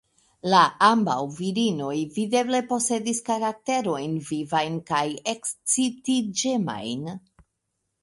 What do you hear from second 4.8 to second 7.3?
kaj ekscitiĝemajn.